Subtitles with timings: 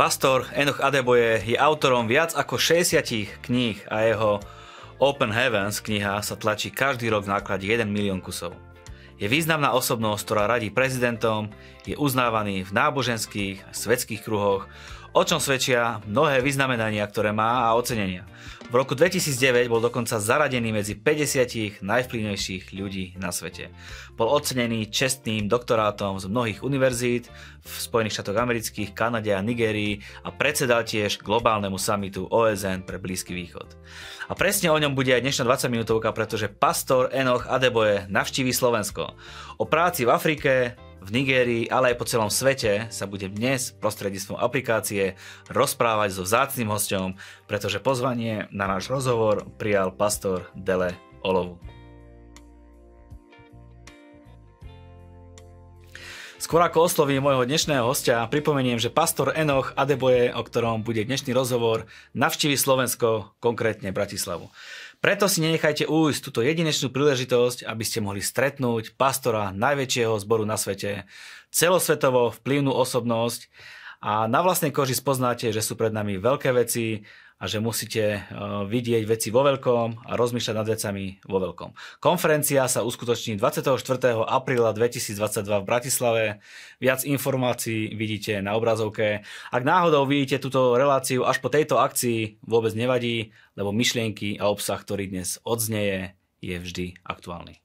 [0.00, 4.40] Pastor Enoch Adeboje je autorom viac ako 60 kníh a jeho
[4.96, 8.56] Open Heavens kniha sa tlačí každý rok v náklade 1 milión kusov.
[9.20, 11.52] Je významná osobnosť, ktorá radí prezidentom,
[11.84, 14.64] je uznávaný v náboženských a svetských kruhoch,
[15.10, 18.26] o čom svedčia mnohé vyznamenania, ktoré má a ocenenia.
[18.70, 23.74] V roku 2009 bol dokonca zaradený medzi 50 najvplyvnejších ľudí na svete.
[24.14, 27.26] Bol ocenený čestným doktorátom z mnohých univerzít
[27.66, 33.34] v Spojených štátoch amerických, Kanade a Nigérii a predsedal tiež globálnemu samitu OSN pre Blízky
[33.34, 33.74] východ.
[34.30, 39.18] A presne o ňom bude aj dnešná 20 minútovka, pretože pastor Enoch Adeboje navštíví Slovensko.
[39.58, 44.36] O práci v Afrike, v Nigérii, ale aj po celom svete sa bude dnes prostredníctvom
[44.36, 45.16] aplikácie
[45.48, 47.16] rozprávať so vzácným hostom,
[47.48, 51.56] pretože pozvanie na náš rozhovor prijal pastor Dele Olovu.
[56.40, 61.36] Skôr ako oslovím môjho dnešného hostia, pripomeniem, že pastor Enoch Adeboje, o ktorom bude dnešný
[61.36, 61.84] rozhovor,
[62.16, 64.48] navštívi Slovensko, konkrétne Bratislavu.
[65.00, 70.60] Preto si nenechajte újsť túto jedinečnú príležitosť, aby ste mohli stretnúť pastora najväčšieho zboru na
[70.60, 71.08] svete,
[71.48, 73.48] celosvetovo vplyvnú osobnosť
[74.04, 77.00] a na vlastnej koži spoznáte, že sú pred nami veľké veci
[77.40, 78.20] a že musíte e,
[78.68, 81.72] vidieť veci vo veľkom a rozmýšľať nad vecami vo veľkom.
[81.96, 83.80] Konferencia sa uskutoční 24.
[84.28, 86.24] apríla 2022 v Bratislave.
[86.84, 89.24] Viac informácií vidíte na obrazovke.
[89.48, 94.76] Ak náhodou vidíte túto reláciu až po tejto akcii, vôbec nevadí, lebo myšlienky a obsah,
[94.76, 96.12] ktorý dnes odznieje,
[96.44, 97.64] je vždy aktuálny.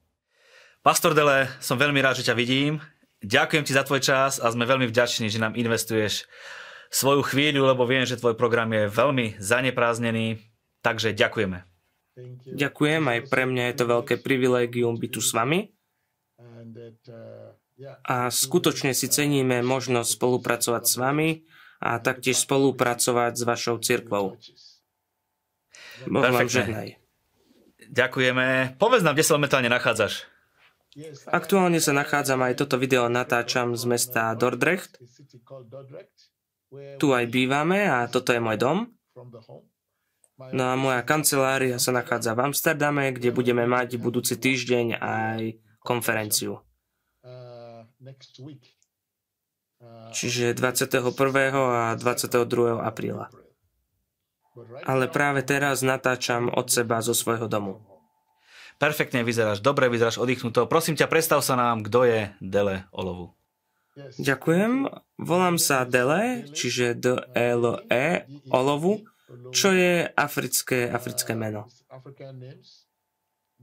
[0.80, 2.80] Pastor Dele, som veľmi rád, že ťa vidím.
[3.20, 6.24] Ďakujem ti za tvoj čas a sme veľmi vďační, že nám investuješ
[6.90, 10.40] svoju chvíľu, lebo viem, že tvoj program je veľmi zanepráznený,
[10.82, 11.64] takže ďakujeme.
[12.48, 15.68] Ďakujem, aj pre mňa je to veľké privilégium byť tu s vami.
[18.08, 21.28] A skutočne si ceníme možnosť spolupracovať s vami
[21.84, 24.40] a taktiež spolupracovať s vašou cirkvou.
[26.08, 26.96] Boh vám žehnaj.
[27.92, 28.76] Ďakujeme.
[28.80, 30.26] Povedz nám, kde sa momentálne nachádzaš.
[31.28, 34.96] Aktuálne sa nachádzam aj toto video natáčam z mesta Dordrecht.
[36.72, 38.78] Tu aj bývame a toto je môj dom.
[40.36, 45.40] No a moja kancelária sa nachádza v Amsterdame, kde budeme mať budúci týždeň aj
[45.80, 46.60] konferenciu.
[50.12, 51.00] Čiže 21.
[51.56, 52.80] a 22.
[52.84, 53.32] apríla.
[54.88, 57.84] Ale práve teraz natáčam od seba zo svojho domu.
[58.76, 60.68] Perfektne vyzeráš, dobre vyzeráš oddychnuto.
[60.68, 63.32] Prosím ťa, predstav sa nám, kto je Dele Olovu.
[63.96, 64.92] Ďakujem.
[65.16, 69.08] Volám sa Dele, čiže D-E-L-E, olovu,
[69.56, 71.64] čo je africké, africké meno.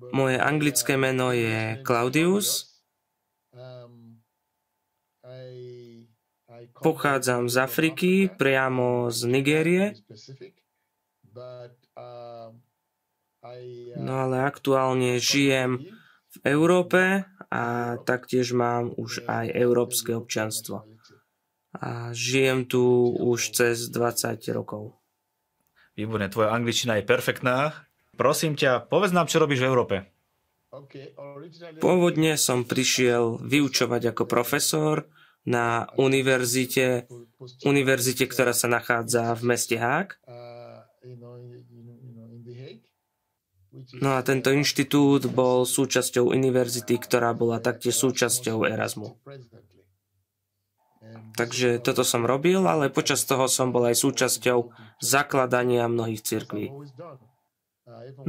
[0.10, 2.82] Moje anglické meno je Claudius.
[6.82, 9.86] Pochádzam z Afriky, priamo z Nigérie.
[14.02, 15.86] No ale aktuálne žijem
[16.34, 17.62] v Európe a
[18.02, 20.90] taktiež mám už aj európske občanstvo.
[21.78, 22.82] A žijem tu
[23.14, 24.98] už cez 20 rokov.
[25.94, 27.86] Výborne, tvoja angličtina je perfektná.
[28.18, 29.96] Prosím ťa, povedz nám, čo robíš v Európe.
[31.78, 35.06] Pôvodne som prišiel vyučovať ako profesor
[35.46, 37.06] na univerzite,
[37.62, 40.18] univerzite, ktorá sa nachádza v meste Hák.
[43.74, 49.18] No a tento inštitút bol súčasťou univerzity, ktorá bola taktiež súčasťou Erasmu.
[51.34, 54.70] Takže toto som robil, ale počas toho som bol aj súčasťou
[55.02, 56.70] zakladania mnohých cirkví.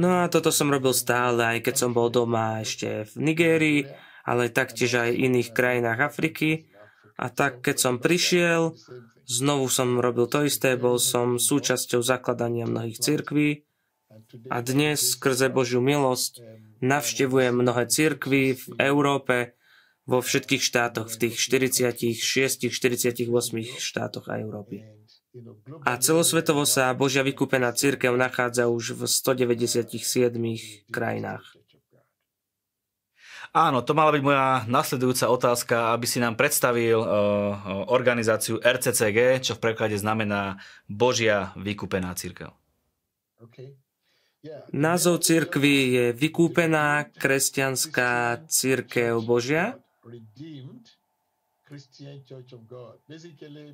[0.01, 3.81] No a toto som robil stále, aj keď som bol doma ešte v Nigérii,
[4.25, 6.73] ale taktiež aj v iných krajinách Afriky.
[7.21, 8.73] A tak, keď som prišiel,
[9.29, 13.63] znovu som robil to isté, bol som súčasťou zakladania mnohých cirkví
[14.49, 16.41] a dnes skrze Božiu milosť
[16.83, 19.55] navštevujem mnohé cirkvy v Európe,
[20.05, 23.25] vo všetkých štátoch, v tých 46, 48
[23.81, 24.85] štátoch a Európy.
[25.83, 29.91] A celosvetovo sa Božia vykúpená církev nachádza už v 197
[30.87, 31.43] krajinách.
[33.55, 37.07] Áno, to mala byť moja nasledujúca otázka, aby si nám predstavil uh,
[37.87, 40.59] organizáciu RCCG, čo v preklade znamená
[40.91, 42.51] Božia vykúpená církev.
[43.39, 43.79] Okay.
[44.73, 49.79] Názov cirkvy je vykúpená kresťanská církev Božia.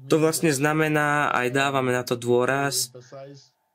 [0.07, 2.87] To vlastne znamená, aj dávame na to dôraz,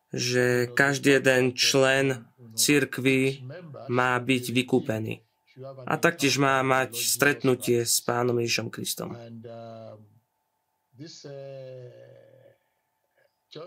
[0.09, 2.25] že každý jeden člen
[2.57, 3.45] cirkvy
[3.93, 5.21] má byť vykúpený.
[5.89, 9.17] a taktiež má mať stretnutie s pánom Ježišom Kristom.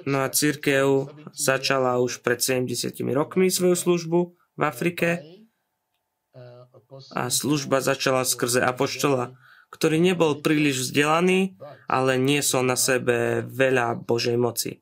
[0.06, 4.20] No a církev začala už pred 70 rokmi svoju službu
[4.60, 5.24] v Afrike
[7.16, 9.38] a služba začala skrze apoštola,
[9.70, 11.56] ktorý nebol príliš vzdelaný,
[11.86, 14.82] ale niesol na sebe veľa Božej moci.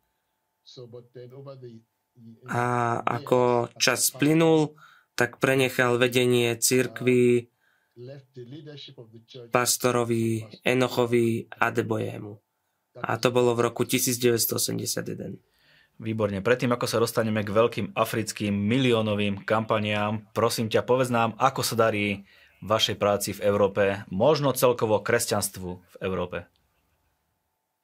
[2.50, 2.64] A
[3.04, 4.74] ako čas plynul,
[5.14, 7.50] tak prenechal vedenie církvy
[9.50, 12.47] pastorovi Enochovi Adebojemu.
[13.02, 15.38] A to bolo v roku 1981.
[15.98, 16.46] Výborne.
[16.46, 21.90] Predtým, ako sa dostaneme k veľkým africkým miliónovým kampaniám, prosím ťa, povedz nám, ako sa
[21.90, 22.30] darí
[22.62, 26.46] vašej práci v Európe, možno celkovo kresťanstvu v Európe.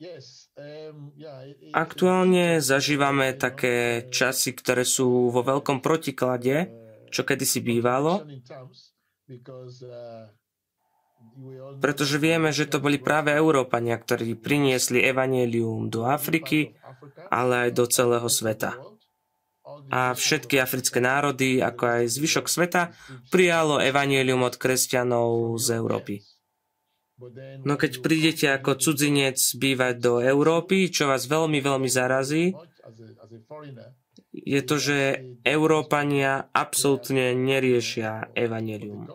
[0.03, 1.15] Um,
[1.71, 6.69] Aktuálne zažívame také časy, ktoré sú vo veľkom protiklade,
[7.07, 8.25] čo kedysi bývalo,
[11.81, 16.77] pretože vieme, že to boli práve Európania, ktorí priniesli evanelium do Afriky,
[17.27, 18.77] ale aj do celého sveta.
[19.89, 22.93] A všetky africké národy, ako aj zvyšok sveta,
[23.33, 26.15] prijalo evanelium od kresťanov z Európy.
[27.63, 32.51] No keď prídete ako cudzinec bývať do Európy, čo vás veľmi, veľmi zarazí,
[34.33, 34.97] je to, že
[35.45, 39.05] Európania absolútne neriešia evanelium.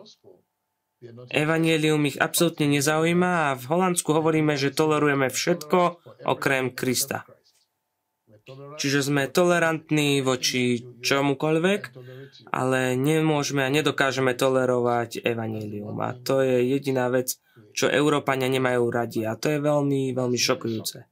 [1.31, 5.79] Evangelium ich absolútne nezaujíma a v Holandsku hovoríme, že tolerujeme všetko
[6.27, 7.23] okrem Krista.
[8.75, 11.81] Čiže sme tolerantní voči čomukoľvek,
[12.51, 15.95] ale nemôžeme a nedokážeme tolerovať evanelium.
[16.01, 17.37] A to je jediná vec,
[17.71, 19.23] čo Európania nemajú radi.
[19.23, 21.05] A to je veľmi, veľmi šokujúce.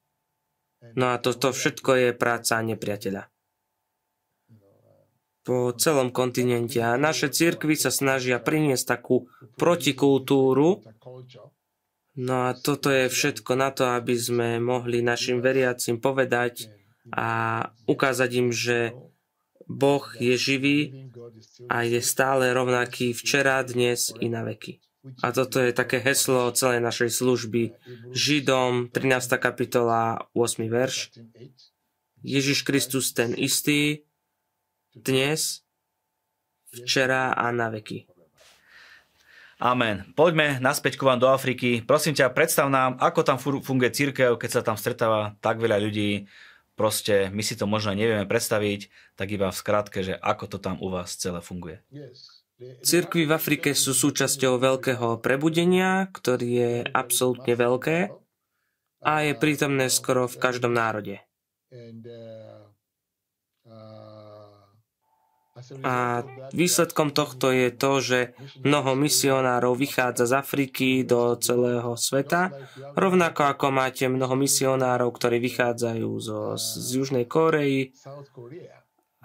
[0.97, 3.29] No a toto to všetko je práca nepriateľa
[5.47, 6.83] po celom kontinente.
[6.83, 10.85] A naše cirkvy sa snažia priniesť takú protikultúru.
[12.17, 16.69] No a toto je všetko na to, aby sme mohli našim veriacim povedať
[17.13, 18.93] a ukázať im, že
[19.67, 20.79] Boh je živý
[21.67, 24.79] a je stále rovnaký včera, dnes i na veky.
[25.23, 27.75] A toto je také heslo celej našej služby.
[28.11, 29.39] Židom, 13.
[29.39, 30.67] kapitola, 8.
[30.67, 31.15] verš.
[32.25, 34.03] Ježiš Kristus ten istý,
[34.91, 35.63] dnes,
[36.73, 38.16] včera a na veky.
[39.57, 40.05] Amen.
[40.13, 41.81] Poďme naspäť ku vám do Afriky.
[41.81, 46.29] Prosím ťa, predstav nám, ako tam funguje církev, keď sa tam stretáva tak veľa ľudí.
[46.77, 50.77] Proste my si to možno nevieme predstaviť, tak iba v skratke, že ako to tam
[50.77, 51.81] u vás celé funguje.
[52.85, 58.13] Církvy v Afrike sú súčasťou veľkého prebudenia, ktorý je absolútne veľké
[59.01, 61.17] a je prítomné skoro v každom národe.
[65.81, 66.21] A
[66.53, 68.19] výsledkom tohto je to, že
[68.61, 72.53] mnoho misionárov vychádza z Afriky do celého sveta,
[72.93, 77.91] rovnako ako máte mnoho misionárov, ktorí vychádzajú zo, z Južnej Korei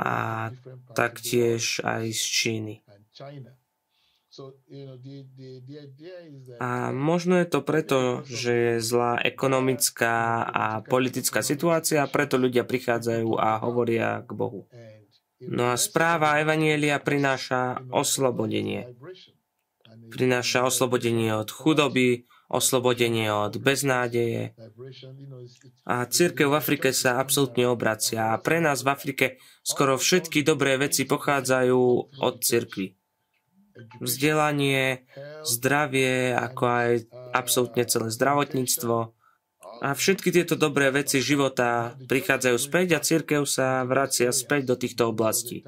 [0.01, 0.49] a
[0.97, 2.75] taktiež aj z Číny.
[6.57, 13.37] A možno je to preto, že je zlá ekonomická a politická situácia, preto ľudia prichádzajú
[13.37, 14.65] a hovoria k Bohu.
[15.49, 18.93] No a správa Evanielia prináša oslobodenie.
[20.13, 24.53] Prináša oslobodenie od chudoby, oslobodenie od beznádeje.
[25.89, 28.31] A církev v Afrike sa absolútne obracia.
[28.31, 29.27] A pre nás v Afrike
[29.65, 31.81] skoro všetky dobré veci pochádzajú
[32.21, 32.93] od cirkvy.
[34.05, 35.09] Vzdelanie,
[35.49, 36.91] zdravie, ako aj
[37.33, 39.17] absolútne celé zdravotníctvo,
[39.83, 45.11] a všetky tieto dobré veci života prichádzajú späť a církev sa vracia späť do týchto
[45.11, 45.67] oblastí.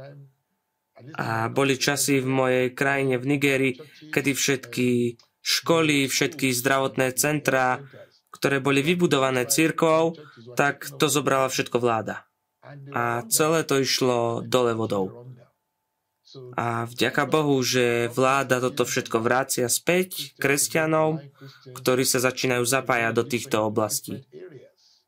[1.18, 3.74] A boli časy v mojej krajine v Nigérii,
[4.14, 7.82] kedy všetky školy, všetky zdravotné centrá,
[8.30, 10.14] ktoré boli vybudované církvou,
[10.54, 12.22] tak to zobrala všetko vláda.
[12.94, 15.34] A celé to išlo dole vodou.
[16.54, 21.22] A vďaka Bohu, že vláda toto všetko vrácia späť kresťanom,
[21.74, 24.26] ktorí sa začínajú zapájať do týchto oblastí.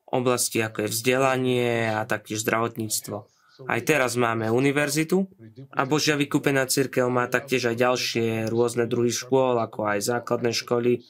[0.06, 3.26] Oblasti ako je vzdelanie a taktiež zdravotníctvo.
[3.64, 5.26] Aj teraz máme univerzitu
[5.72, 11.08] a Božia vykúpená církev má taktiež aj ďalšie rôzne druhy škôl, ako aj základné školy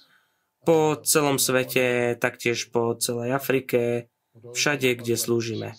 [0.63, 5.79] po celom svete, taktiež po celej Afrike, všade, kde slúžime.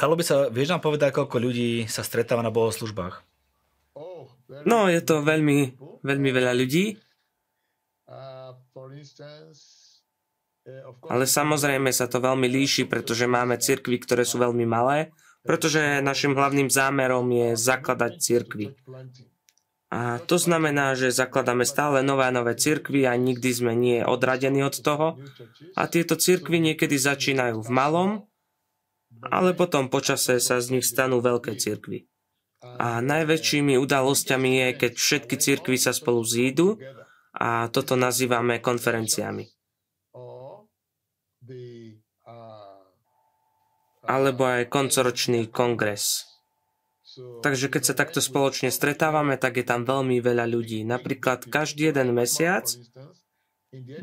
[0.00, 3.20] Dalo by sa, vieš nám povedať, koľko ľudí sa stretáva na bohoslužbách?
[4.64, 6.96] No, je to veľmi, veľmi veľa ľudí.
[11.04, 15.12] Ale samozrejme sa to veľmi líši, pretože máme cirkvy, ktoré sú veľmi malé,
[15.44, 18.72] pretože našim hlavným zámerom je zakladať cirkvy.
[19.90, 24.62] A to znamená, že zakladáme stále nové a nové cirkvy a nikdy sme nie odradení
[24.62, 25.18] od toho.
[25.74, 28.29] A tieto cirkvy niekedy začínajú v malom,
[29.28, 32.08] ale potom počase sa z nich stanú veľké cirkvy.
[32.60, 36.76] A najväčšími udalosťami je, keď všetky cirkvy sa spolu zídu
[37.32, 39.48] a toto nazývame konferenciami.
[44.04, 46.28] Alebo aj koncoročný kongres.
[47.42, 50.86] Takže keď sa takto spoločne stretávame, tak je tam veľmi veľa ľudí.
[50.86, 52.68] Napríklad každý jeden mesiac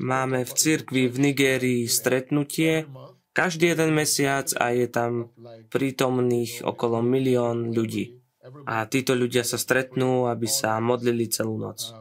[0.01, 2.89] máme v cirkvi v Nigérii stretnutie,
[3.37, 5.29] každý jeden mesiac a je tam
[5.69, 8.17] prítomných okolo milión ľudí.
[8.65, 11.93] A títo ľudia sa stretnú, aby sa modlili celú noc.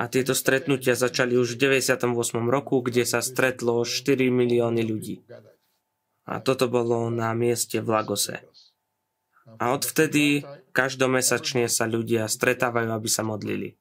[0.00, 2.08] A tieto stretnutia začali už v 98.
[2.48, 5.20] roku, kde sa stretlo 4 milióny ľudí.
[6.24, 8.40] A toto bolo na mieste v Lagose.
[9.58, 13.76] A odvtedy každomesačne sa ľudia stretávajú, aby sa modlili.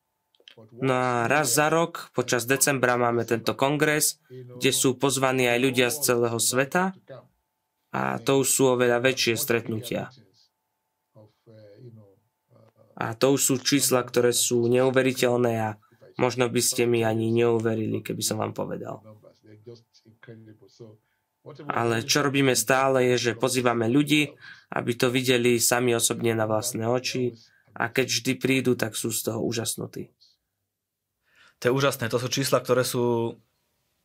[0.58, 5.88] No a raz za rok, počas decembra, máme tento kongres, kde sú pozvaní aj ľudia
[5.94, 6.98] z celého sveta
[7.94, 10.10] a to už sú oveľa väčšie stretnutia.
[12.98, 15.70] A to už sú čísla, ktoré sú neuveriteľné a
[16.18, 19.06] možno by ste mi ani neuverili, keby som vám povedal.
[21.70, 24.34] Ale čo robíme stále je, že pozývame ľudí,
[24.74, 27.38] aby to videli sami osobne na vlastné oči
[27.78, 30.17] a keď vždy prídu, tak sú z toho úžasnutí.
[31.62, 33.38] To je úžasné, to sú čísla, ktoré sú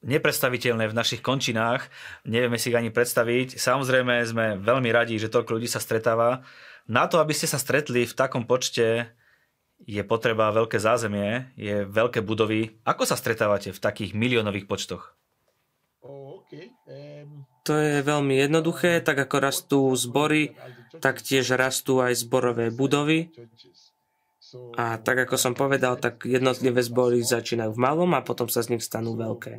[0.02, 1.86] nepredstaviteľné v našich končinách,
[2.26, 3.54] nevieme si ich ani predstaviť.
[3.54, 6.42] Samozrejme sme veľmi radi, že toľko ľudí sa stretáva.
[6.90, 9.14] Na to, aby ste sa stretli v takom počte,
[9.82, 12.78] je potreba veľké zázemie, je veľké budovy.
[12.86, 15.14] Ako sa stretávate v takých miliónových počtoch?
[17.62, 20.58] To je veľmi jednoduché, tak ako rastú zbory,
[20.98, 23.30] tak tiež rastú aj zborové budovy.
[24.76, 28.76] A tak ako som povedal, tak jednotlivé zbory začínajú v malom a potom sa z
[28.76, 29.58] nich stanú veľké.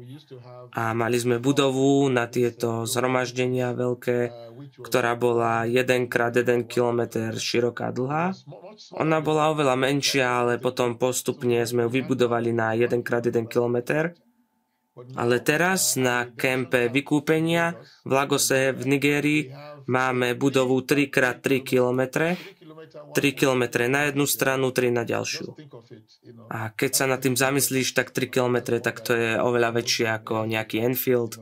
[0.78, 4.18] A mali sme budovu na tieto zhromaždenia veľké,
[4.82, 7.02] ktorá bola 1x1 km
[7.34, 8.38] široká dlhá.
[8.98, 13.78] Ona bola oveľa menšia, ale potom postupne sme ju vybudovali na 1x1 km
[15.18, 17.74] ale teraz na kempe vykúpenia
[18.06, 19.42] v Lagose v Nigérii
[19.90, 22.02] máme budovu 3x3 km,
[22.90, 25.56] 3 km na jednu stranu, 3 na ďalšiu.
[26.50, 30.46] A keď sa nad tým zamyslíš, tak 3 km, tak to je oveľa väčšie ako
[30.50, 31.40] nejaký Enfield,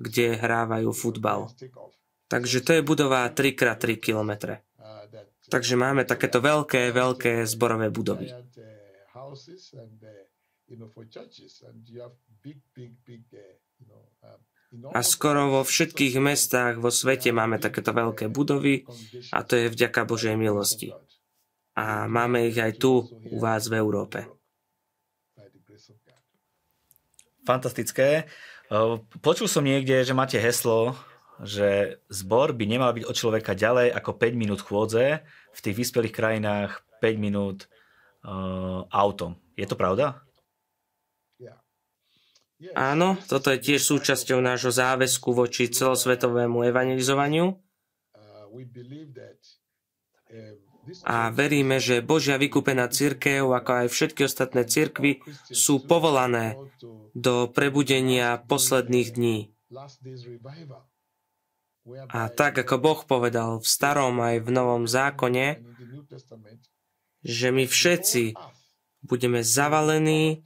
[0.00, 1.52] kde hrávajú futbal.
[2.30, 4.62] Takže to je budova 3x3 km.
[5.50, 8.30] Takže máme takéto veľké, veľké zborové budovy.
[14.70, 18.86] A skoro vo všetkých mestách vo svete máme takéto veľké budovy
[19.34, 20.94] a to je vďaka Božej milosti.
[21.74, 24.30] A máme ich aj tu u vás v Európe.
[27.42, 28.30] Fantastické.
[29.18, 30.94] Počul som niekde, že máte heslo,
[31.42, 36.14] že zbor by nemal byť od človeka ďalej ako 5 minút chôdze, v tých vyspelých
[36.14, 37.66] krajinách 5 minút
[38.22, 39.34] uh, autom.
[39.58, 40.22] Je to pravda?
[42.76, 47.56] Áno, toto je tiež súčasťou nášho záväzku voči celosvetovému evangelizovaniu.
[51.08, 56.60] A veríme, že Božia vykúpená církev, ako aj všetky ostatné církvy, sú povolané
[57.16, 59.38] do prebudenia posledných dní.
[62.12, 65.64] A tak, ako Boh povedal v starom aj v novom zákone,
[67.24, 68.36] že my všetci
[69.00, 70.44] budeme zavalení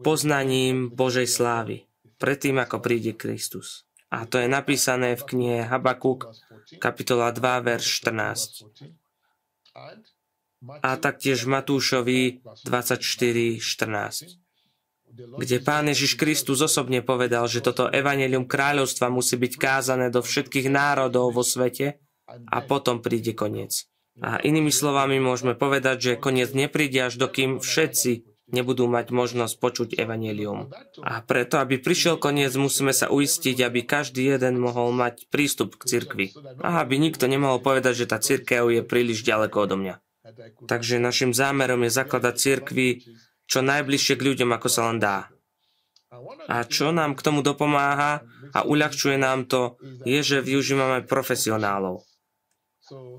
[0.00, 1.88] poznaním Božej slávy,
[2.20, 3.84] predtým ako príde Kristus.
[4.12, 6.30] A to je napísané v knihe Habakuk,
[6.78, 8.70] kapitola 2, verš 14.
[10.80, 14.46] A taktiež Matúšovi 24, 14
[15.16, 20.68] kde Pán Ježiš Kristus osobne povedal, že toto evanelium kráľovstva musí byť kázané do všetkých
[20.68, 21.96] národov vo svete
[22.28, 23.88] a potom príde koniec.
[24.20, 29.88] A inými slovami môžeme povedať, že koniec nepríde až dokým všetci nebudú mať možnosť počuť
[29.98, 30.70] evanelium.
[31.02, 35.98] A preto, aby prišiel koniec, musíme sa uistiť, aby každý jeden mohol mať prístup k
[35.98, 36.26] cirkvi.
[36.62, 39.94] A aby nikto nemohol povedať, že tá cirkev je príliš ďaleko odo mňa.
[40.66, 43.02] Takže našim zámerom je zakladať cirkvi
[43.46, 45.30] čo najbližšie k ľuďom, ako sa len dá.
[46.50, 48.22] A čo nám k tomu dopomáha
[48.54, 52.02] a uľahčuje nám to, je, že využívame profesionálov.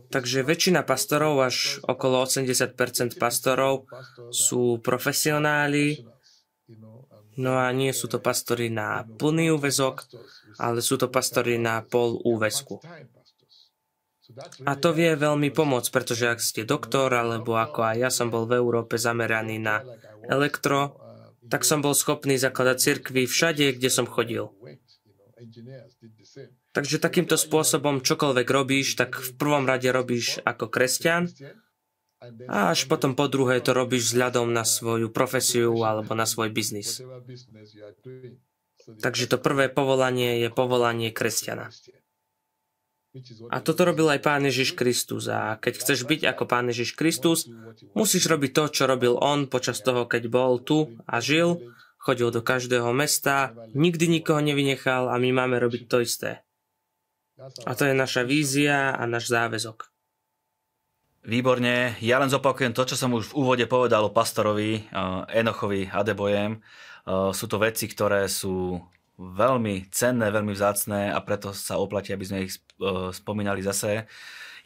[0.08, 3.88] Takže väčšina pastorov, až okolo 80% pastorov,
[4.32, 6.08] sú profesionáli,
[7.38, 10.08] no a nie sú to pastori na plný úvezok,
[10.58, 12.80] ale sú to pastori na pol úvezku.
[14.68, 18.44] A to vie veľmi pomôcť, pretože ak ste doktor, alebo ako aj ja som bol
[18.44, 19.84] v Európe zameraný na
[20.28, 21.00] elektro,
[21.48, 24.52] tak som bol schopný zakladať cirkvy všade, kde som chodil.
[26.78, 31.26] Takže takýmto spôsobom čokoľvek robíš, tak v prvom rade robíš ako kresťan
[32.46, 37.02] a až potom po druhé to robíš vzhľadom na svoju profesiu alebo na svoj biznis.
[39.02, 41.74] Takže to prvé povolanie je povolanie kresťana.
[43.50, 45.26] A toto robil aj Pán Ježiš Kristus.
[45.34, 47.50] A keď chceš byť ako Pán Ježiš Kristus,
[47.98, 51.58] musíš robiť to, čo robil On počas toho, keď bol tu a žil,
[51.98, 56.46] chodil do každého mesta, nikdy nikoho nevynechal a my máme robiť to isté.
[57.38, 59.94] A to je naša vízia a náš záväzok.
[61.28, 61.94] Výborne.
[62.02, 64.90] Ja len zopakujem to, čo som už v úvode povedal o pastorovi
[65.30, 66.64] Enochovi Adebojem.
[67.36, 68.82] Sú to veci, ktoré sú
[69.20, 72.58] veľmi cenné, veľmi vzácné a preto sa oplatí, aby sme ich
[73.12, 74.08] spomínali zase.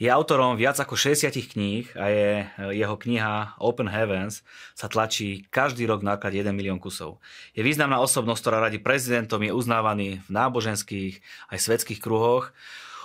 [0.02, 2.30] Je autorom viac ako 60 kníh a je,
[2.74, 4.42] jeho kniha Open Heavens
[4.74, 7.22] sa tlačí každý rok náklad 1 milión kusov.
[7.54, 11.22] Je významná osobnosť, ktorá radi prezidentom, je uznávaný v náboženských
[11.54, 12.50] aj svetských kruhoch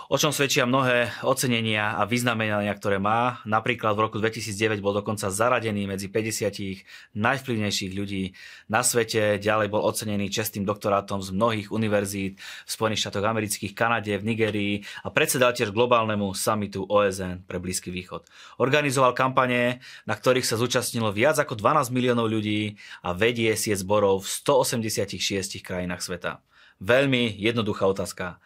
[0.07, 3.43] o čom svedčia mnohé ocenenia a vyznamenia, ktoré má.
[3.43, 8.31] Napríklad v roku 2009 bol dokonca zaradený medzi 50 najvplyvnejších ľudí
[8.71, 9.43] na svete.
[9.43, 14.75] Ďalej bol ocenený čestným doktorátom z mnohých univerzít v Spojených štátoch amerických, Kanade, v Nigerii
[15.03, 18.27] a predsedal tiež globálnemu summitu OSN pre Blízky východ.
[18.63, 24.23] Organizoval kampane, na ktorých sa zúčastnilo viac ako 12 miliónov ľudí a vedie sieť zborov
[24.23, 26.39] v 186 krajinách sveta.
[26.79, 28.37] Veľmi jednoduchá otázka.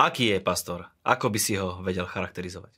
[0.00, 0.88] Aký je pastor?
[1.04, 2.72] Ako by si ho vedel charakterizovať?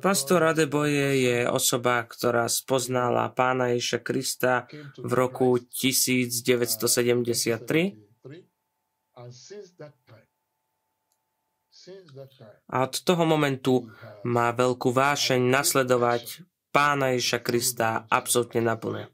[0.00, 0.56] Pastor uh...
[0.56, 4.64] Adeboye je osoba, ktorá spoznala pána Ježa Krista
[4.96, 6.72] v roku 1973
[12.72, 13.92] a od toho momentu
[14.24, 19.13] má veľkú vášeň nasledovať pána Ježa Krista absolútne naplne.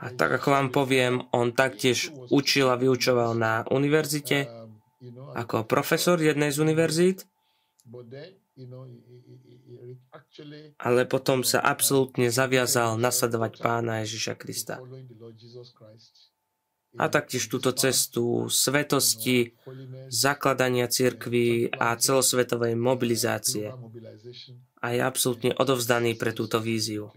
[0.00, 4.48] A tak ako vám poviem, on taktiež učil a vyučoval na univerzite
[5.36, 7.18] ako profesor jednej z univerzít,
[10.80, 14.80] ale potom sa absolútne zaviazal nasledovať pána Ježiša Krista.
[16.96, 19.52] A taktiež túto cestu svetosti,
[20.08, 23.68] zakladania cirkvy a celosvetovej mobilizácie.
[24.80, 27.12] A je absolútne odovzdaný pre túto víziu.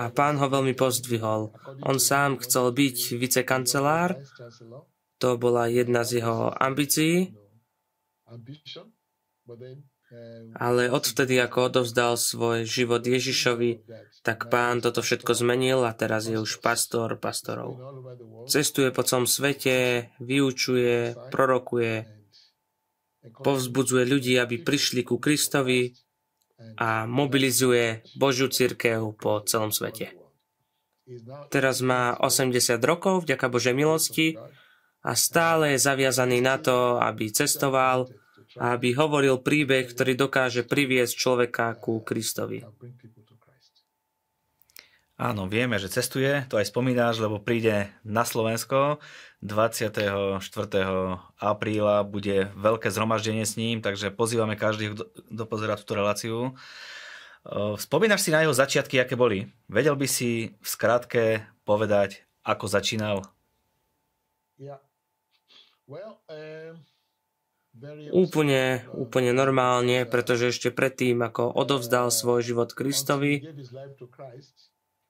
[0.00, 1.52] A pán ho veľmi pozdvihol.
[1.84, 4.16] On sám chcel byť vicekancelár,
[5.20, 7.36] to bola jedna z jeho ambícií,
[10.56, 13.84] ale odvtedy, ako odovzdal svoj život Ježišovi,
[14.24, 17.76] tak pán toto všetko zmenil a teraz je už pastor pastorov.
[18.48, 22.08] Cestuje po celom svete, vyučuje, prorokuje,
[23.44, 25.92] povzbudzuje ľudí, aby prišli ku Kristovi,
[26.78, 30.14] a mobilizuje Božiu církev po celom svete.
[31.48, 34.36] Teraz má 80 rokov vďaka Božej milosti
[35.00, 38.10] a stále je zaviazaný na to, aby cestoval
[38.58, 42.64] a aby hovoril príbeh, ktorý dokáže priviesť človeka ku Kristovi.
[45.18, 49.02] Áno, vieme, že cestuje, to aj spomínáš, lebo príde na Slovensko
[49.42, 50.38] 24.
[51.42, 54.94] apríla bude veľké zhromaždenie s ním, takže pozývame každých,
[55.34, 56.54] kto pozera túto reláciu.
[57.82, 59.50] Spomínaš si na jeho začiatky, aké boli?
[59.66, 63.26] Vedel by si v skratke povedať, ako začínal?
[65.90, 66.78] Um,
[68.14, 73.42] úplne, úplne normálne, pretože ešte predtým, ako odovzdal svoj život Kristovi,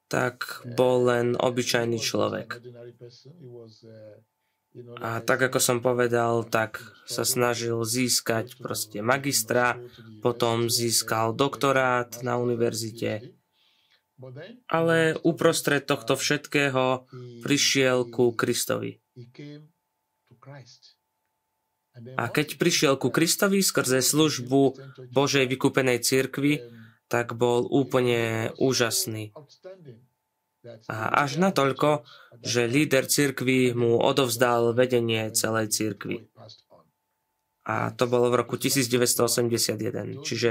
[0.09, 2.65] tak bol len obyčajný človek.
[5.01, 9.81] A tak ako som povedal, tak sa snažil získať proste magistra,
[10.21, 13.33] potom získal doktorát na univerzite.
[14.67, 17.07] Ale uprostred tohto všetkého
[17.43, 18.99] prišiel ku Kristovi.
[22.15, 24.79] A keď prišiel ku Kristovi skrze službu
[25.11, 26.63] Božej vykúpenej cirkvi,
[27.09, 29.33] tak bol úplne úžasný.
[30.89, 32.05] A až natoľko,
[32.45, 36.29] že líder cirkvi mu odovzdal vedenie celej cirkvi.
[37.69, 40.25] A to bolo v roku 1981.
[40.25, 40.51] Čiže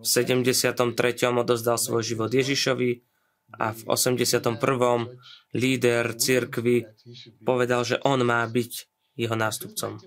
[0.00, 0.84] v 73.
[1.32, 2.90] odovzdal svoj život Ježišovi
[3.56, 4.60] a v 81.
[5.56, 6.84] líder cirkvi
[7.40, 8.72] povedal, že on má byť
[9.18, 9.98] jeho nástupcom.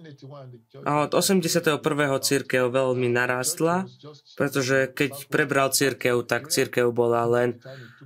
[0.88, 1.84] A od 81.
[2.24, 3.92] církev veľmi narástla,
[4.40, 7.60] pretože keď prebral církev, tak církev bola len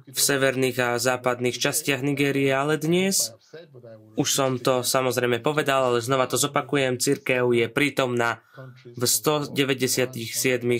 [0.09, 3.37] v severných a západných častiach Nigérie, ale dnes,
[4.17, 8.41] už som to samozrejme povedal, ale znova to zopakujem, církev je prítomná
[8.97, 10.17] v 197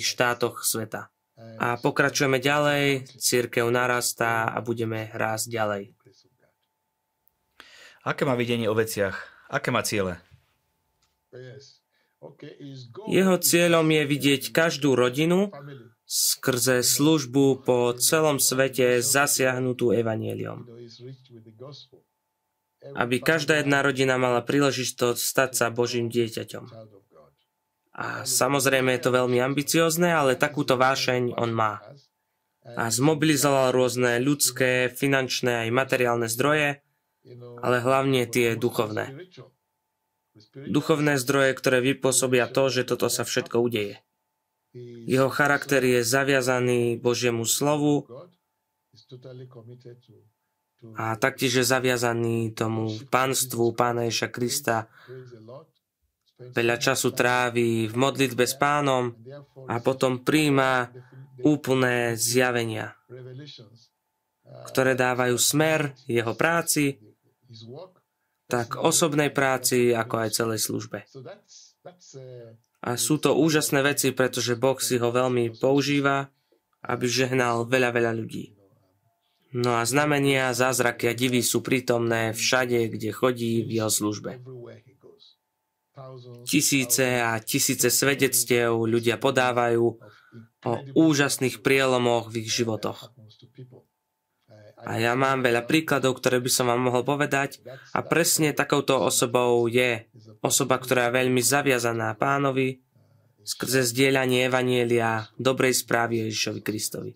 [0.02, 1.14] štátoch sveta.
[1.62, 5.84] A pokračujeme ďalej, církev narastá a budeme rásť ďalej.
[8.06, 9.35] Aké má videnie o veciach?
[9.50, 10.18] Aké má ciele?
[13.12, 15.54] Jeho cieľom je vidieť každú rodinu
[16.06, 20.70] skrze službu po celom svete zasiahnutú evanieliom.
[22.94, 26.66] Aby každá jedna rodina mala príležitosť stať sa Božím dieťaťom.
[27.96, 31.82] A samozrejme je to veľmi ambiciozne, ale takúto vášeň on má.
[32.66, 36.85] A zmobilizoval rôzne ľudské, finančné aj materiálne zdroje,
[37.62, 39.16] ale hlavne tie duchovné.
[40.54, 44.04] Duchovné zdroje, ktoré vypôsobia to, že toto sa všetko udeje.
[45.08, 48.04] Jeho charakter je zaviazaný Božiemu slovu
[51.00, 54.92] a taktiež je zaviazaný tomu pánstvu Pána Ježa Krista,
[56.36, 59.16] veľa času trávi v modlitbe s pánom
[59.72, 60.92] a potom príjma
[61.40, 63.00] úplné zjavenia,
[64.68, 67.00] ktoré dávajú smer jeho práci,
[68.46, 71.06] tak osobnej práci, ako aj celej službe.
[72.86, 76.30] A sú to úžasné veci, pretože Boh si ho veľmi používa,
[76.86, 78.54] aby žehnal veľa, veľa ľudí.
[79.56, 84.44] No a znamenia, zázraky a divy sú prítomné všade, kde chodí v jeho službe.
[86.44, 89.86] Tisíce a tisíce svedectiev ľudia podávajú
[90.66, 93.15] o úžasných prielomoch v ich životoch.
[94.86, 97.60] A ja mám veľa príkladov, ktoré by som vám mohol povedať
[97.92, 100.06] a presne takouto osobou je
[100.46, 102.86] osoba, ktorá je veľmi zaviazaná pánovi
[103.46, 107.12] skrze zdieľanie Evanielia dobrej správy Ježišovi Kristovi.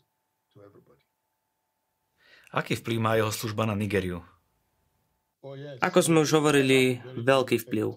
[2.50, 4.26] Aký vplyv má jeho služba na Nigeriu?
[5.80, 7.88] Ako sme už hovorili, veľký vplyv.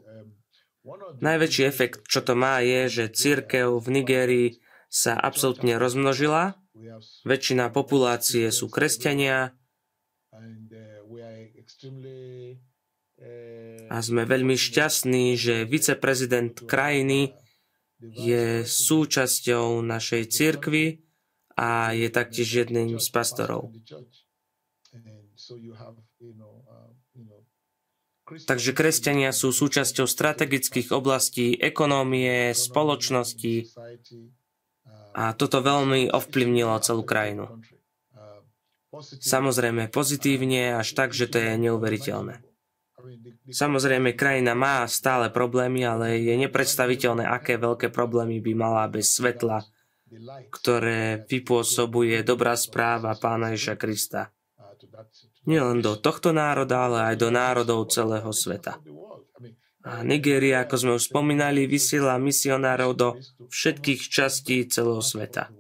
[1.25, 4.49] Najväčší efekt, čo to má, je, že církev v Nigérii
[4.93, 6.61] sa absolútne rozmnožila.
[7.25, 9.57] Väčšina populácie sú kresťania
[13.93, 17.37] a sme veľmi šťastní, že viceprezident krajiny
[18.03, 21.05] je súčasťou našej cirkvy
[21.55, 23.71] a je taktiež jedným z pastorov.
[28.33, 33.69] Takže kresťania sú súčasťou strategických oblastí ekonómie, spoločnosti
[35.13, 37.61] a toto veľmi ovplyvnilo celú krajinu.
[39.21, 42.45] Samozrejme pozitívne, až tak, že to je neuveriteľné.
[43.51, 49.65] Samozrejme, krajina má stále problémy, ale je nepredstaviteľné, aké veľké problémy by mala bez svetla,
[50.53, 54.31] ktoré vypôsobuje dobrá správa Pána Ježa Krista
[55.47, 58.79] nielen do tohto národa, ale aj do národov celého sveta.
[59.83, 63.09] A Nigéria, ako sme už spomínali, vysiela misionárov do
[63.51, 65.51] všetkých častí celého sveta.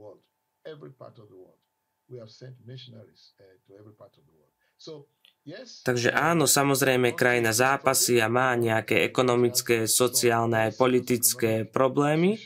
[5.83, 12.39] Takže áno, samozrejme, krajina zápasy a má nejaké ekonomické, sociálne aj politické problémy,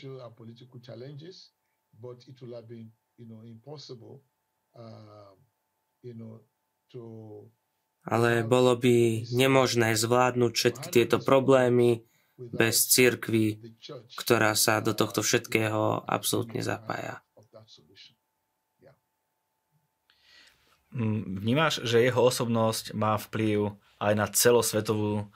[8.07, 8.95] ale bolo by
[9.35, 12.01] nemožné zvládnuť všetky tieto problémy
[12.37, 13.77] bez cirkvy,
[14.15, 17.26] ktorá sa do tohto všetkého absolútne zapája.
[20.97, 25.29] Vnímaš, že jeho osobnosť má vplyv aj na celosvetovú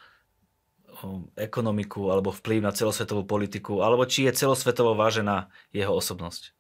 [1.34, 6.54] ekonomiku alebo vplyv na celosvetovú politiku, alebo či je celosvetovo vážená jeho osobnosť?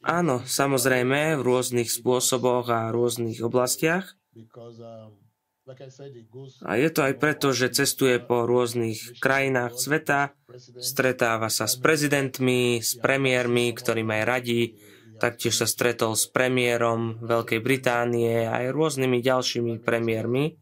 [0.00, 4.16] Áno, samozrejme, v rôznych spôsoboch a rôznych oblastiach.
[6.64, 10.32] A je to aj preto, že cestuje po rôznych krajinách sveta,
[10.80, 14.62] stretáva sa s prezidentmi, s premiérmi, ktorým aj radí,
[15.22, 20.58] taktiež sa stretol s premiérom Veľkej Británie aj rôznymi ďalšími premiérmi.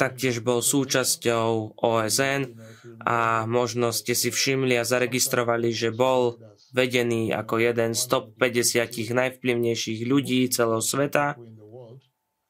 [0.00, 2.58] Taktiež bol súčasťou OSN
[3.06, 6.42] a možno ste si všimli a zaregistrovali, že bol
[6.74, 11.38] vedený ako jeden z top 50 najvplyvnejších ľudí celého sveta.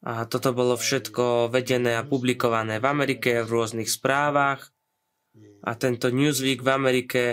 [0.01, 4.73] A toto bolo všetko vedené a publikované v Amerike v rôznych správach.
[5.61, 7.23] A tento Newsweek v Amerike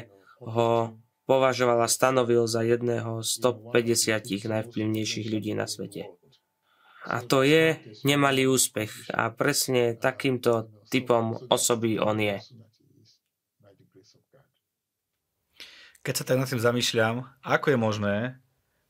[0.45, 6.13] ho považoval a stanovil za jedného z top 50 najvplyvnejších ľudí na svete.
[7.09, 9.13] A to je nemalý úspech.
[9.17, 12.37] A presne takýmto typom osoby on je.
[16.05, 18.17] Keď sa tak nad tým zamýšľam, ako je možné,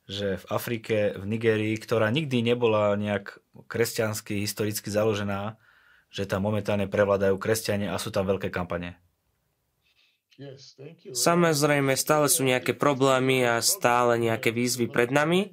[0.09, 5.61] že v Afrike, v Nigerii, ktorá nikdy nebola nejak kresťansky, historicky založená,
[6.09, 8.97] že tam momentálne prevládajú kresťania a sú tam veľké kampane.
[11.13, 15.53] Samozrejme, stále sú nejaké problémy a stále nejaké výzvy pred nami.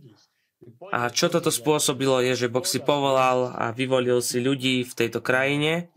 [0.94, 5.20] A čo toto spôsobilo je, že Boh si povolal a vyvolil si ľudí v tejto
[5.20, 5.92] krajine,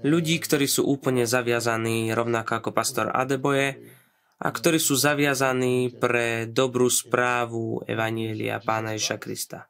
[0.00, 3.99] ľudí, ktorí sú úplne zaviazaní, rovnako ako pastor Adeboje,
[4.40, 9.68] a ktorí sú zaviazaní pre dobrú správu Evanielia Pána Ježa Krista.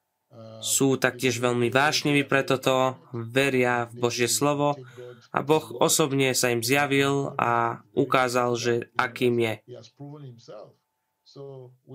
[0.62, 4.78] Sú taktiež veľmi vášniví pre toto, veria v Božie slovo
[5.34, 9.54] a Boh osobne sa im zjavil a ukázal, že akým je.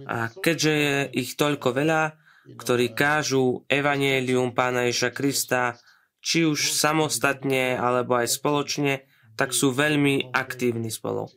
[0.04, 2.20] A keďže je ich toľko veľa,
[2.60, 5.80] ktorí kážu Evangelium Pána Ježa Krista,
[6.20, 9.08] či už samostatne alebo aj spoločne,
[9.40, 11.32] tak sú veľmi aktívni spolu.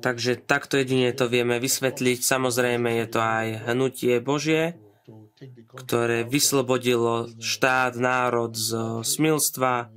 [0.00, 2.18] Takže takto jedine to vieme vysvetliť.
[2.22, 4.78] Samozrejme je to aj hnutie Božie,
[5.76, 9.92] ktoré vyslobodilo štát, národ z smilstva.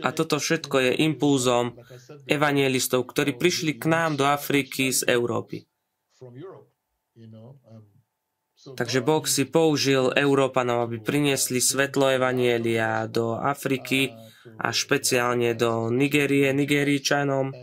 [0.00, 1.76] A toto všetko je impulzom
[2.24, 5.68] evangelistov, ktorí prišli k nám do Afriky z Európy.
[8.66, 14.10] Takže Boh si použil Európanov, aby priniesli svetlo Evanielia do Afriky
[14.58, 17.54] a špeciálne do Nigérie, Nigeríčanom.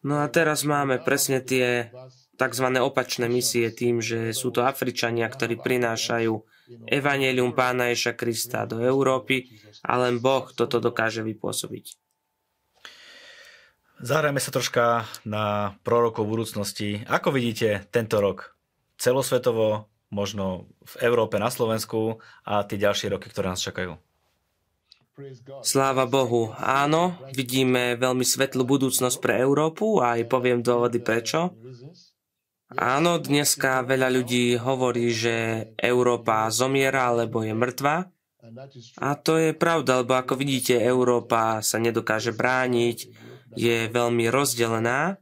[0.00, 1.92] No a teraz máme presne tie
[2.40, 2.66] tzv.
[2.80, 6.32] opačné misie tým, že sú to Afričania, ktorí prinášajú
[6.88, 9.52] Evangelium Pána Ježa Krista do Európy
[9.84, 12.00] a len Boh toto dokáže vypôsobiť.
[14.00, 17.04] Zahrajme sa troška na prorokov budúcnosti.
[17.04, 18.56] Ako vidíte tento rok?
[18.96, 24.00] Celosvetovo, možno v Európe, na Slovensku a tie ďalšie roky, ktoré nás čakajú?
[25.60, 26.52] Sláva Bohu.
[26.56, 31.54] Áno, vidíme veľmi svetlú budúcnosť pre Európu a aj poviem dôvody prečo.
[32.70, 38.06] Áno, dneska veľa ľudí hovorí, že Európa zomiera alebo je mŕtva.
[39.02, 42.98] A to je pravda, lebo ako vidíte, Európa sa nedokáže brániť,
[43.58, 45.18] je veľmi rozdelená.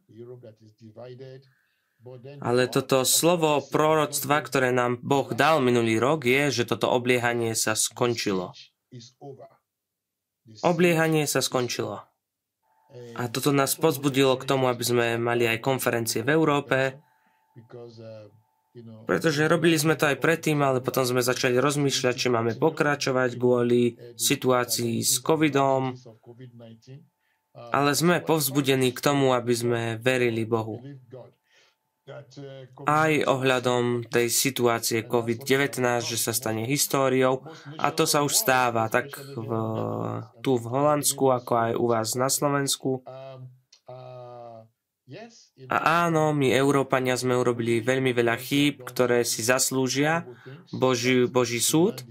[2.41, 7.75] Ale toto slovo proroctva, ktoré nám Boh dal minulý rok, je, že toto obliehanie sa
[7.75, 8.55] skončilo.
[10.65, 12.03] Obliehanie sa skončilo.
[13.15, 16.97] A toto nás pozbudilo k tomu, aby sme mali aj konferencie v Európe,
[19.05, 23.99] pretože robili sme to aj predtým, ale potom sme začali rozmýšľať, či máme pokračovať kvôli
[24.17, 25.93] situácii s covidom.
[27.59, 30.79] Ale sme povzbudení k tomu, aby sme verili Bohu
[32.89, 37.45] aj ohľadom tej situácie COVID-19, že sa stane históriou
[37.77, 39.51] a to sa už stáva tak v,
[40.41, 43.05] tu v Holandsku, ako aj u vás na Slovensku.
[45.73, 50.29] A áno, my Európania sme urobili veľmi veľa chýb, ktoré si zaslúžia
[50.69, 52.05] Boží, Boží súd,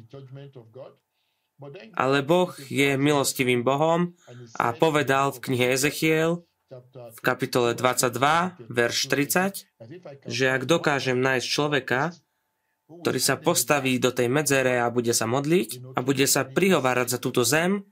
[1.94, 4.18] ale Boh je milostivým Bohom
[4.58, 12.12] a povedal v knihe Ezechiel, v kapitole 22, verš 30, že ak dokážem nájsť človeka,
[12.88, 17.20] ktorý sa postaví do tej medzere a bude sa modliť a bude sa prihovárať za
[17.20, 17.88] túto zem,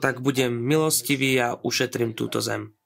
[0.00, 2.76] tak budem milostivý a ušetrím túto zem.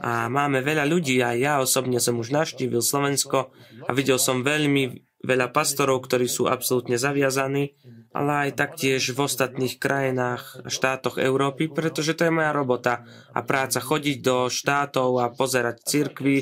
[0.00, 3.52] A máme veľa ľudí, a ja osobne som už navštívil Slovensko
[3.84, 7.76] a videl som veľmi veľa pastorov, ktorí sú absolútne zaviazaní,
[8.12, 13.80] ale aj taktiež v ostatných krajinách štátoch Európy, pretože to je moja robota a práca
[13.80, 16.36] chodiť do štátov a pozerať cirkvy,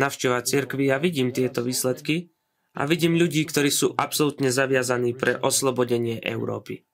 [0.00, 2.32] navštevovať cirkvy a vidím tieto výsledky
[2.74, 6.88] a vidím ľudí, ktorí sú absolútne zaviazaní pre oslobodenie Európy.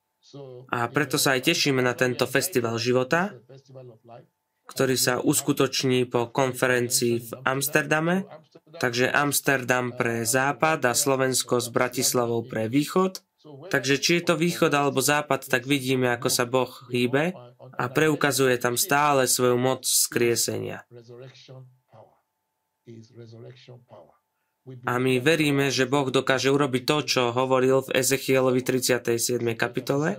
[0.75, 3.31] A preto sa aj tešíme na tento festival života,
[4.67, 8.27] ktorý sa uskutoční po konferencii v Amsterdame.
[8.77, 13.23] Takže Amsterdam pre západ a Slovensko s Bratislavou pre východ.
[13.47, 18.59] Takže či je to východ alebo západ, tak vidíme, ako sa Boh hýbe a preukazuje
[18.59, 20.83] tam stále svoju moc skriesenia.
[24.87, 29.39] A my veríme, že Boh dokáže urobiť to, čo hovoril v Ezechielovi 37.
[29.55, 30.19] kapitole,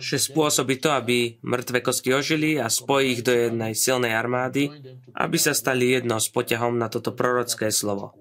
[0.00, 4.70] že spôsobí to, aby mŕtve kosti ožili a spojí ich do jednej silnej armády,
[5.12, 8.14] aby sa stali jedno s poťahom na toto prorocké slovo.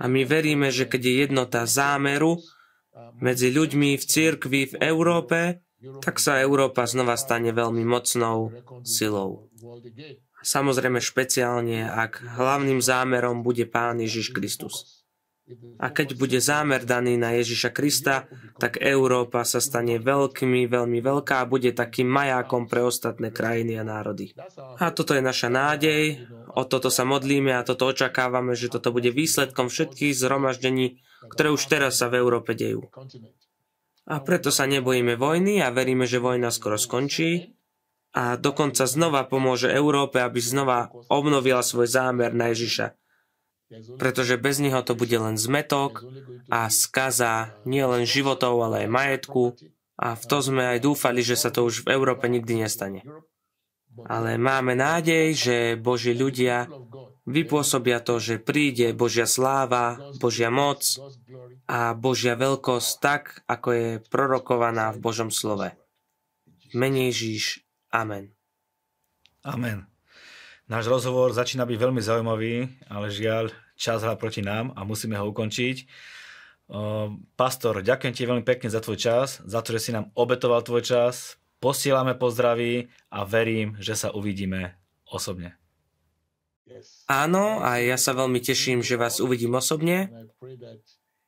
[0.00, 2.40] A my veríme, že keď je jednota zámeru
[3.20, 5.60] medzi ľuďmi v cirkvi v Európe,
[6.02, 9.48] tak sa Európa znova stane veľmi mocnou silou.
[10.46, 15.04] Samozrejme špeciálne, ak hlavným zámerom bude Pán Ježiš Kristus.
[15.78, 18.26] A keď bude zámer daný na Ježiša Krista,
[18.58, 23.86] tak Európa sa stane veľkými, veľmi veľká a bude takým majákom pre ostatné krajiny a
[23.86, 24.34] národy.
[24.82, 26.26] A toto je naša nádej,
[26.56, 31.62] o toto sa modlíme a toto očakávame, že toto bude výsledkom všetkých zhromaždení, ktoré už
[31.68, 32.88] teraz sa v Európe dejú.
[34.06, 37.52] A preto sa nebojíme vojny a veríme, že vojna skoro skončí
[38.16, 42.96] a dokonca znova pomôže Európe, aby znova obnovila svoj zámer na Ježiša
[43.98, 46.06] pretože bez neho to bude len zmetok
[46.46, 49.58] a skaza nielen životov, ale aj majetku
[49.98, 53.02] a v to sme aj dúfali, že sa to už v Európe nikdy nestane.
[54.04, 56.68] Ale máme nádej, že Boží ľudia
[57.24, 60.84] vypôsobia to, že príde Božia sláva, Božia moc
[61.66, 65.72] a Božia veľkosť tak, ako je prorokovaná v Božom slove.
[66.76, 67.64] Menej Ježíš.
[67.88, 68.36] Amen.
[69.46, 69.88] Amen.
[70.66, 75.30] Náš rozhovor začína byť veľmi zaujímavý, ale žiaľ, čas hrá proti nám a musíme ho
[75.30, 75.86] ukončiť.
[77.38, 80.82] Pastor, ďakujem ti veľmi pekne za tvoj čas, za to, že si nám obetoval tvoj
[80.82, 81.38] čas.
[81.66, 84.78] Posielame pozdraví a verím, že sa uvidíme
[85.10, 85.58] osobne.
[87.10, 90.06] Áno, a ja sa veľmi teším, že vás uvidím osobne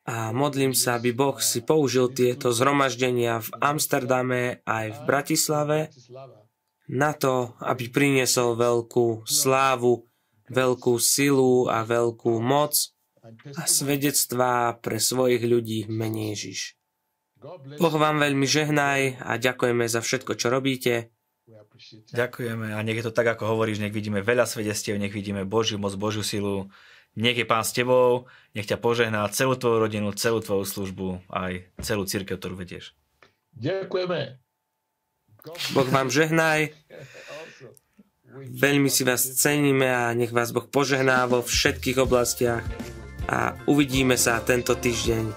[0.07, 5.79] a modlím sa, aby Boh si použil tieto zhromaždenia v Amsterdame aj v Bratislave
[6.87, 10.07] na to, aby priniesol veľkú slávu,
[10.47, 12.79] veľkú silu a veľkú moc
[13.59, 16.78] a svedectvá pre svojich ľudí v mene Ježiš.
[17.79, 21.15] Boh vám veľmi žehnaj a ďakujeme za všetko, čo robíte.
[22.11, 25.79] Ďakujeme a nech je to tak, ako hovoríš, nech vidíme veľa svedectiev, nech vidíme Božiu
[25.79, 26.67] moc, Božiu silu.
[27.17, 31.65] Nech je Pán s tebou, nech ťa požehná celú tvoju rodinu, celú tvoju službu, aj
[31.81, 32.93] celú církev, ktorú vedieš.
[33.57, 34.37] Ďakujeme.
[35.73, 36.75] Boh vám žehnaj.
[38.37, 42.63] Veľmi si vás ceníme a nech vás Boh požehná vo všetkých oblastiach.
[43.25, 45.33] A uvidíme sa tento týždeň.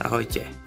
[0.00, 0.59] Ahojte.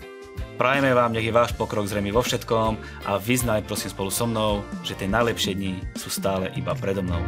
[0.54, 2.78] Prajeme vám, nech je váš pokrok zrejmy vo všetkom
[3.10, 7.22] a vyznaj prosím spolu so mnou, že tie najlepšie dni sú stále iba predo mnou.